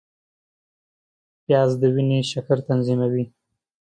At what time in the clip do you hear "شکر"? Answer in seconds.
2.31-2.57